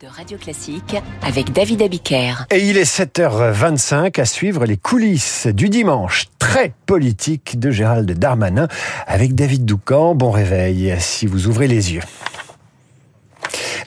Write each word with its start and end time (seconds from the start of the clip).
de 0.00 0.06
Radio 0.06 0.38
Classique 0.38 0.96
avec 1.22 1.52
David 1.52 1.82
Abiker. 1.82 2.46
Et 2.50 2.68
il 2.68 2.78
est 2.78 2.90
7h25 2.90 4.18
à 4.20 4.24
suivre 4.24 4.64
les 4.64 4.76
coulisses 4.76 5.46
du 5.46 5.68
dimanche 5.68 6.26
très 6.38 6.72
politique 6.86 7.58
de 7.58 7.70
Gérald 7.70 8.10
Darmanin 8.10 8.68
avec 9.06 9.34
David 9.34 9.64
Doucan. 9.64 10.14
Bon 10.14 10.30
réveil 10.30 10.94
si 11.00 11.26
vous 11.26 11.48
ouvrez 11.48 11.68
les 11.68 11.92
yeux. 11.92 12.02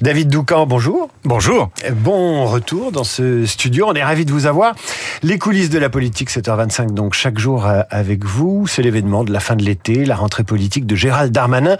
David 0.01 0.29
Doucan, 0.29 0.67
bonjour. 0.67 1.09
Bonjour. 1.23 1.71
Bon 1.91 2.45
retour 2.45 2.91
dans 2.91 3.03
ce 3.03 3.47
studio. 3.47 3.87
On 3.89 3.93
est 3.95 4.03
ravis 4.03 4.25
de 4.25 4.31
vous 4.31 4.45
avoir. 4.45 4.75
Les 5.23 5.39
coulisses 5.39 5.71
de 5.71 5.79
la 5.79 5.89
politique, 5.89 6.29
7h25, 6.29 6.93
donc 6.93 7.15
chaque 7.15 7.39
jour 7.39 7.65
euh, 7.65 7.81
avec 7.89 8.23
vous. 8.23 8.67
C'est 8.67 8.83
l'événement 8.83 9.23
de 9.23 9.33
la 9.33 9.39
fin 9.39 9.55
de 9.55 9.63
l'été, 9.63 10.05
la 10.05 10.15
rentrée 10.15 10.43
politique 10.43 10.85
de 10.85 10.95
Gérald 10.95 11.31
Darmanin. 11.31 11.77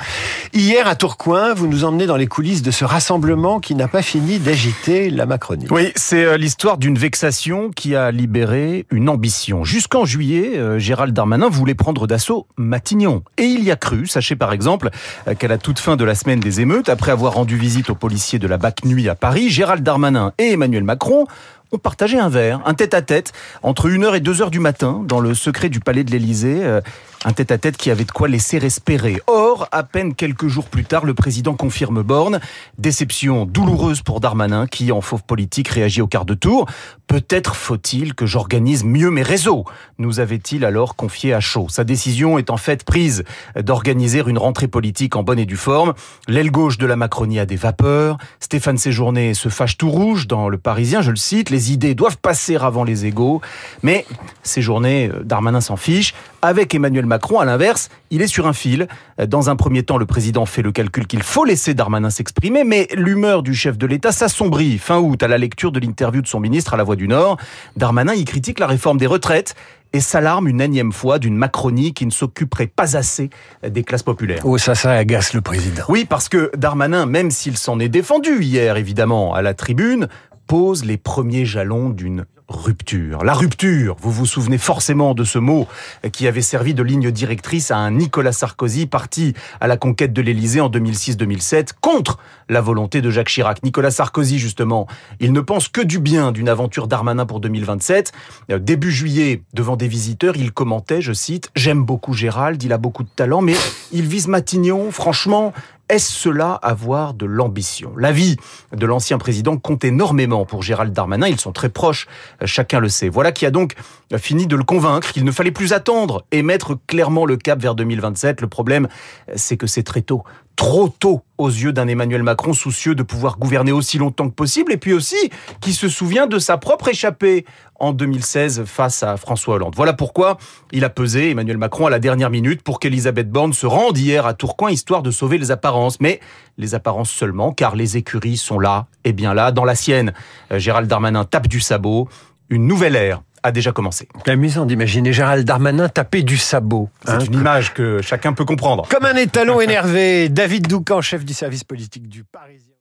Hier, 0.54 0.88
à 0.88 0.96
Tourcoing, 0.96 1.54
vous 1.54 1.68
nous 1.68 1.84
emmenez 1.84 2.08
dans 2.08 2.16
les 2.16 2.26
coulisses 2.26 2.64
de 2.64 2.72
ce 2.72 2.86
rassemblement 2.86 3.60
qui 3.60 3.76
n'a 3.76 3.88
pas 3.88 4.02
fini 4.02 4.40
d'agiter 4.40 5.12
la 5.12 5.28
Macronie. 5.28 5.68
Oui, 5.70 5.92
c'est 5.96 6.26
euh, 6.26 6.38
l'histoire 6.38 6.80
d'une 6.80 6.98
vexation 6.98 7.70
qui 7.70 7.96
a 7.96 8.10
libéré 8.10 8.88
une 8.90 9.10
ambition. 9.10 9.64
Jusqu'en 9.64 10.06
juillet, 10.06 10.58
euh, 10.58 10.80
Gérald 10.80 11.14
Darmanin 11.14 11.50
voulait 11.50 11.76
prendre 11.76 12.08
d'assaut 12.08 12.48
Matignon. 12.58 13.22
Et 13.38 13.46
il 13.46 13.64
y 13.64 13.70
a 13.70 13.76
cru. 13.76 14.08
Sachez 14.08 14.36
par 14.36 14.54
exemple 14.54 14.90
qu'à 15.38 15.48
la 15.48 15.60
toute 15.60 15.78
fin 15.78 15.96
de 15.96 16.04
la 16.04 16.16
semaine 16.16 16.40
des 16.40 16.62
émeutes, 16.62 16.90
après 16.90 17.12
avoir 17.12 17.34
rendu 17.34 17.58
visite 17.58 17.92
au 17.92 17.96
policiers 18.08 18.40
de 18.40 18.48
la 18.48 18.58
BAC 18.58 18.86
Nuit 18.86 19.10
à 19.10 19.16
Paris, 19.16 19.50
Gérald 19.50 19.84
Darmanin 19.84 20.32
et 20.38 20.54
Emmanuel 20.54 20.86
Macron 20.86 21.28
ont 21.72 21.78
partagé 21.78 22.20
un 22.20 22.30
verre, 22.30 22.62
un 22.66 22.74
tête-à-tête, 22.74 23.34
entre 23.64 23.90
1h 23.90 24.16
et 24.16 24.20
2h 24.20 24.50
du 24.50 24.60
matin, 24.60 25.02
dans 25.06 25.20
le 25.20 25.34
secret 25.34 25.70
du 25.70 25.80
palais 25.80 26.04
de 26.04 26.12
l'Élysée. 26.12 26.64
Euh, 26.64 26.82
un 27.26 27.34
tête-à-tête 27.34 27.78
qui 27.78 27.90
avait 27.90 28.06
de 28.06 28.12
quoi 28.12 28.28
laisser 28.28 28.58
respirer. 28.58 29.22
Or, 29.28 29.68
à 29.72 29.84
peine 29.84 30.14
quelques 30.14 30.48
jours 30.48 30.66
plus 30.66 30.86
tard, 30.86 31.04
le 31.04 31.14
président 31.14 31.56
confirme 31.56 32.04
Borne. 32.04 32.40
Déception 32.78 33.46
douloureuse 33.46 34.02
pour 34.02 34.20
Darmanin, 34.20 34.68
qui, 34.68 34.92
en 34.92 35.02
fauve 35.02 35.24
politique, 35.24 35.68
réagit 35.70 36.02
au 36.02 36.08
quart 36.08 36.26
de 36.26 36.36
tour. 36.36 36.68
Peut-être 37.08 37.56
faut-il 37.56 38.14
que 38.14 38.26
j'organise 38.26 38.84
mieux 38.84 39.10
mes 39.10 39.24
réseaux, 39.24 39.66
nous 39.98 40.20
avait-il 40.20 40.66
alors 40.66 40.96
confié 40.96 41.34
à 41.34 41.40
chaud. 41.40 41.68
Sa 41.70 41.84
décision 41.84 42.38
est 42.38 42.50
en 42.50 42.58
fait 42.58 42.84
prise 42.84 43.24
d'organiser 43.58 44.22
une 44.28 44.38
rentrée 44.38 44.68
politique 44.68 45.16
en 45.16 45.24
bonne 45.24 45.40
et 45.40 45.46
due 45.46 45.58
forme. 45.58 45.94
L'aile 46.28 46.52
gauche 46.52 46.78
de 46.78 46.86
la 46.86 46.96
Macronie 46.96 47.40
a 47.40 47.46
des 47.46 47.56
vapeurs. 47.56 48.18
Stéphane 48.40 48.78
Séjourné 48.78 49.34
se 49.34 49.50
fâche 49.50 49.78
tout 49.78 49.90
rouge 49.90 50.28
dans 50.28 50.50
Le 50.50 50.58
Parisien, 50.58 51.02
je 51.02 51.12
le 51.12 51.18
cite. 51.18 51.50
Les 51.58 51.74
idées 51.74 51.96
doivent 51.96 52.20
passer 52.20 52.56
avant 52.56 52.84
les 52.84 53.08
égaux. 53.08 53.42
Mais 53.82 54.06
Séjourné, 54.44 55.10
euh, 55.12 55.24
Darmanin 55.24 55.60
s'en 55.60 55.76
fiche. 55.76 56.14
Avec 56.44 56.76
Emmanuel 56.76 57.08
Macron, 57.08 57.40
à 57.40 57.46
l'inverse, 57.46 57.90
il 58.12 58.22
est 58.22 58.28
sur 58.28 58.46
un 58.46 58.54
fil. 58.54 58.88
Dans 59.28 59.50
un 59.50 59.56
premier 59.56 59.82
temps, 59.82 59.98
le 59.98 60.06
président 60.06 60.46
fait 60.46 60.62
le 60.62 60.72
calcul 60.72 61.08
qu'il 61.08 61.24
faut 61.24 61.46
laisser 61.46 61.74
Darmanin 61.74 62.12
s'exprimer, 62.12 62.64
mais 62.64 62.88
l'humeur 62.94 63.42
du 63.42 63.56
chef 63.56 63.76
de 63.76 63.88
l'État 63.88 64.12
s'assombrit 64.12 64.78
fin 64.78 65.00
août 65.00 65.24
à 65.24 65.28
la 65.28 65.40
lecture 65.40 65.72
de 65.72 65.80
l'interview 65.80 66.22
de 66.22 66.28
son 66.28 66.40
ministre 66.40 66.76
à 66.76 66.78
la 66.78 66.84
Voix 66.84 66.96
du 66.96 67.08
Nord. 67.08 67.38
Darmanin 67.76 68.14
y 68.14 68.24
critique 68.24 68.60
la 68.60 68.68
réforme 68.68 69.00
des 69.00 69.08
retraites 69.08 69.56
et 69.94 70.00
s'alarme 70.00 70.48
une 70.48 70.62
énième 70.62 70.92
fois 70.92 71.18
d'une 71.18 71.36
Macronie 71.36 71.94
qui 71.94 72.06
ne 72.06 72.12
s'occuperait 72.12 72.68
pas 72.68 72.96
assez 72.96 73.32
des 73.68 73.84
classes 73.84 74.04
populaires. 74.04 74.42
Oh, 74.44 74.60
ça, 74.60 74.76
ça 74.76 74.92
agace 74.92 75.34
le 75.34 75.42
président. 75.42 75.86
Oui, 75.90 76.06
parce 76.06 76.30
que 76.30 76.52
Darmanin, 76.56 77.08
même 77.08 77.32
s'il 77.32 77.58
s'en 77.58 77.80
est 77.80 77.90
défendu 77.90 78.44
hier, 78.44 78.78
évidemment, 78.78 79.34
à 79.34 79.42
la 79.42 79.56
tribune, 79.56 80.08
pose 80.48 80.86
les 80.86 80.98
premiers 80.98 81.46
jalons 81.46 81.90
d'une 81.90 82.26
rupture. 82.48 83.26
La 83.26 83.34
rupture, 83.34 83.98
vous 84.00 84.12
vous 84.12 84.26
souvenez 84.26 84.58
forcément 84.58 85.14
de 85.14 85.26
ce 85.26 85.38
mot 85.38 85.68
qui 86.14 86.28
avait 86.28 86.42
servi 86.42 86.74
de 86.74 86.82
ligne 86.82 87.12
directrice 87.12 87.72
à 87.72 87.78
un 87.78 87.92
Nicolas 87.92 88.32
Sarkozy 88.32 88.86
parti 88.86 89.34
à 89.60 89.68
la 89.68 89.76
conquête 89.76 90.14
de 90.14 90.22
l'Élysée 90.22 90.62
en 90.62 90.70
2006-2007 90.70 91.72
contre 91.82 92.20
la 92.48 92.62
volonté 92.62 93.02
de 93.02 93.10
Jacques 93.10 93.28
Chirac. 93.28 93.62
Nicolas 93.64 93.92
Sarkozy, 93.92 94.40
justement, 94.40 94.88
il 95.20 95.34
ne 95.34 95.42
pense 95.42 95.68
que 95.68 95.82
du 95.82 96.00
bien 96.00 96.32
d'une 96.32 96.48
aventure 96.48 96.88
d'Armanin 96.88 97.26
pour 97.26 97.42
2027. 97.42 98.14
Début 98.60 98.92
juillet, 98.92 99.42
devant 99.54 99.76
des 99.76 99.90
visiteurs, 99.90 100.38
il 100.38 100.54
commentait, 100.54 101.02
je 101.02 101.12
cite, 101.12 101.52
J'aime 101.56 101.84
beaucoup 101.84 102.14
Gérald, 102.14 102.64
il 102.64 102.72
a 102.72 102.78
beaucoup 102.78 103.04
de 103.04 103.10
talent, 103.14 103.42
mais 103.42 103.56
il 103.92 104.08
vise 104.08 104.28
Matignon, 104.28 104.92
franchement, 104.92 105.54
est-ce 105.90 106.12
cela 106.12 106.54
avoir 106.54 107.14
de 107.14 107.26
l'ambition? 107.26 107.94
La 107.98 108.12
vie 108.12 108.36
de 108.76 108.86
l'ancien 108.86 109.18
président 109.18 109.58
compte 109.58 109.84
énormément 109.84 110.46
pour 110.46 110.62
Gérald 110.62 110.94
Darmanin. 110.94 111.28
Ils 111.28 111.40
sont 111.40 111.54
très 111.54 111.70
proches, 111.70 112.08
chacun 112.44 112.80
le 112.80 112.90
sait. 112.90 113.10
Voilà 113.10 113.32
qui 113.32 113.46
a 113.46 113.52
donc 113.52 113.76
fini 114.18 114.48
de 114.48 114.56
le 114.56 114.64
convaincre 114.64 115.14
qu'il 115.14 115.24
ne 115.24 115.32
fallait 115.32 115.52
plus 115.52 115.74
attendre 115.74 116.26
et 116.32 116.42
mettre 116.42 116.78
clairement 116.88 117.26
le 117.26 117.38
cap 117.38 117.60
vers 117.62 117.76
2027. 117.76 118.42
Le 118.42 118.48
problème, 118.48 118.88
c'est 119.36 119.58
que 119.58 119.68
c'est 119.68 119.84
très 119.84 120.02
tôt 120.02 120.24
trop 120.58 120.90
tôt 120.90 121.22
aux 121.38 121.50
yeux 121.50 121.72
d'un 121.72 121.88
Emmanuel 121.88 122.24
Macron 122.24 122.52
soucieux 122.52 122.96
de 122.96 123.04
pouvoir 123.04 123.38
gouverner 123.38 123.72
aussi 123.72 124.00
longtemps 124.00 124.28
que 124.28 124.34
possible 124.34 124.74
et 124.74 124.78
puis 124.78 124.92
aussi 124.92 125.30
qui 125.62 125.72
se 125.72 125.88
souvient 125.88 126.26
de 126.26 126.40
sa 126.40 126.58
propre 126.58 126.90
échappée 126.90 127.46
en 127.80 127.94
2016 127.94 128.64
face 128.66 129.04
à 129.04 129.18
François 129.18 129.56
Hollande. 129.56 129.76
Voilà 129.76 129.94
pourquoi 129.94 130.38
il 130.72 130.84
a 130.84 130.90
pesé 130.90 131.30
Emmanuel 131.30 131.58
Macron 131.58 131.86
à 131.86 131.92
la 131.92 132.00
dernière 132.00 132.32
minute 132.32 132.64
pour 132.64 132.80
qu'Elisabeth 132.80 133.30
Borne 133.30 133.54
se 133.54 133.68
rende 133.68 133.98
hier 133.98 134.26
à 134.26 134.34
Tourcoing 134.34 134.72
histoire 134.72 135.04
de 135.04 135.12
sauver 135.12 135.38
les 135.38 135.52
apparences. 135.52 136.02
Mais 136.02 136.20
les 136.58 136.74
apparences 136.74 137.12
seulement 137.12 137.54
car 137.54 137.76
les 137.76 137.96
écuries 137.96 138.38
sont 138.38 138.60
là 138.60 138.88
et 139.04 139.14
bien 139.14 139.36
là 139.36 139.52
dans 139.52 139.64
la 139.64 139.76
sienne. 139.76 140.12
Euh, 140.52 140.58
Gérald 140.58 140.90
Darmanin 140.90 141.24
tape 141.24 141.48
du 141.48 141.60
sabot. 141.60 142.10
Une 142.50 142.66
nouvelle 142.66 142.96
ère 142.96 143.22
a 143.44 143.52
déjà 143.52 143.72
commencé. 143.72 144.08
Amusant 144.26 144.66
d'imaginer 144.66 145.14
Gérald 145.14 145.46
Darmanin 145.46 145.90
taper 145.90 146.24
du 146.24 146.38
sabot. 146.38 146.90
C'est 147.06 147.12
hein. 147.12 147.20
une 147.20 147.34
image 147.34 147.74
que 147.74 148.02
chacun 148.02 148.34
peut 148.34 148.46
comprendre. 148.46 148.88
Comme 148.90 149.06
un 149.06 149.16
étalon 149.16 149.62
énervé, 149.62 150.30
David 150.30 150.68
Doucan, 150.68 151.02
chef 151.02 151.26
du 151.26 151.34
service 151.34 151.64
politique 151.64 152.08
du 152.08 152.24
Parisien. 152.24 152.74